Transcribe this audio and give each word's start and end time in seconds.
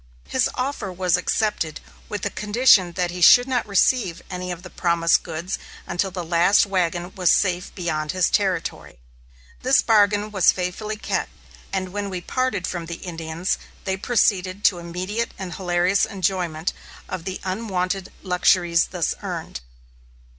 His 0.27 0.49
offer 0.55 0.91
was 0.91 1.15
accepted, 1.15 1.79
with 2.09 2.23
the 2.23 2.31
condition 2.31 2.93
that 2.93 3.11
he 3.11 3.21
should 3.21 3.47
not 3.47 3.67
receive 3.67 4.23
any 4.31 4.51
of 4.51 4.63
the 4.63 4.71
promised 4.71 5.21
goods 5.21 5.59
until 5.85 6.09
the 6.09 6.25
last 6.25 6.65
wagon 6.65 7.13
was 7.13 7.31
safe 7.31 7.71
beyond 7.75 8.11
his 8.11 8.31
territory. 8.31 8.97
This 9.61 9.83
bargain 9.83 10.31
was 10.31 10.51
faithfully 10.51 10.97
kept, 10.97 11.29
and 11.71 11.93
when 11.93 12.09
we 12.09 12.19
parted 12.19 12.65
from 12.65 12.87
the 12.87 12.95
Indians, 13.05 13.59
they 13.83 13.95
proceeded 13.95 14.63
to 14.63 14.79
immediate 14.79 15.35
and 15.37 15.53
hilarious 15.53 16.07
enjoyment 16.07 16.73
of 17.07 17.23
the 17.25 17.39
unwonted 17.43 18.11
luxuries 18.23 18.85
thus 18.87 19.13
earned. 19.21 19.59